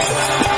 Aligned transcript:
Yes. 0.00 0.49